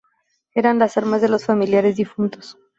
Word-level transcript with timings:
Eran 0.55 0.79
las 0.79 0.97
almas 0.97 1.21
de 1.21 1.29
los 1.29 1.45
familiares 1.45 1.95
difuntos. 1.95 2.57